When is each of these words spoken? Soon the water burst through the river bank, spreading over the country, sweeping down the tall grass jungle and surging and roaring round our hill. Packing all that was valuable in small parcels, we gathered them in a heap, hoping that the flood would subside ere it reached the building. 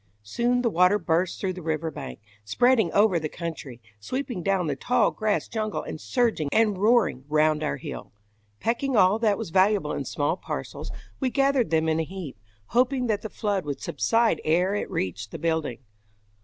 Soon 0.23 0.63
the 0.63 0.69
water 0.71 0.97
burst 0.97 1.39
through 1.39 1.53
the 1.53 1.61
river 1.61 1.91
bank, 1.91 2.19
spreading 2.43 2.91
over 2.91 3.19
the 3.19 3.29
country, 3.29 3.79
sweeping 3.99 4.41
down 4.41 4.65
the 4.65 4.75
tall 4.75 5.11
grass 5.11 5.47
jungle 5.47 5.83
and 5.83 6.01
surging 6.01 6.49
and 6.51 6.79
roaring 6.79 7.23
round 7.29 7.61
our 7.61 7.77
hill. 7.77 8.11
Packing 8.59 8.97
all 8.97 9.19
that 9.19 9.37
was 9.37 9.51
valuable 9.51 9.93
in 9.93 10.03
small 10.03 10.35
parcels, 10.37 10.89
we 11.19 11.29
gathered 11.29 11.69
them 11.69 11.87
in 11.87 11.99
a 11.99 12.03
heap, 12.03 12.39
hoping 12.69 13.05
that 13.05 13.21
the 13.21 13.29
flood 13.29 13.63
would 13.63 13.79
subside 13.79 14.41
ere 14.43 14.73
it 14.73 14.89
reached 14.89 15.29
the 15.29 15.37
building. 15.37 15.77